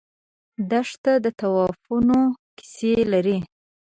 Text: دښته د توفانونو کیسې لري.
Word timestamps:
دښته 0.69 1.13
د 1.23 1.27
توفانونو 1.39 2.19
کیسې 2.57 2.93
لري. 3.11 3.37